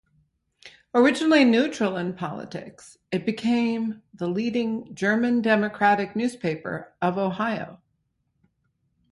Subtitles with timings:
[0.95, 7.79] Originally neutral in politics, it later became the leading German Democratic newspaper of Ohio.